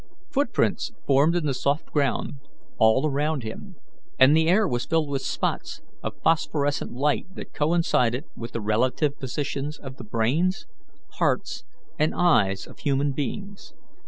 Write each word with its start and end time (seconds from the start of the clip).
Footprints 0.31 0.91
formed 1.05 1.35
in 1.35 1.45
the 1.45 1.53
soft 1.53 1.91
ground 1.91 2.39
all 2.79 3.05
around 3.05 3.43
him, 3.43 3.75
and 4.17 4.35
the 4.35 4.47
air 4.47 4.67
was 4.67 4.87
filled 4.87 5.07
with 5.09 5.21
spots 5.21 5.83
of 6.01 6.17
phosphorescent 6.23 6.91
light 6.93 7.27
that 7.35 7.53
coincided 7.53 8.25
with 8.35 8.53
the 8.53 8.61
relative 8.61 9.19
positions 9.19 9.77
of 9.77 9.97
the 9.97 10.03
brains, 10.03 10.65
hearts, 11.19 11.65
and 11.99 12.15
eyes 12.15 12.65
of 12.65 12.79
human 12.79 13.11
beings. 13.11 13.75